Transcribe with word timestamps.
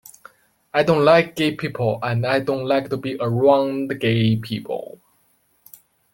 I 0.73 0.81
don't 0.81 1.05
like 1.05 1.35
gay 1.35 1.53
people 1.55 1.99
and 2.01 2.25
I 2.25 2.39
don't 2.39 2.65
like 2.65 2.89
to 2.89 2.97
be 2.97 3.17
around 3.19 3.89
gay 3.99 4.35
people. 4.35 4.99